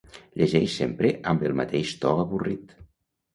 [0.41, 2.75] Llegeix sempre amb el mateix to avorrit